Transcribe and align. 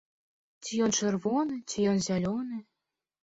Ці 0.63 0.79
ён 0.85 0.91
чырвоны, 0.99 1.59
ці 1.73 1.85
ён 1.91 1.97
зялёны. 2.07 2.57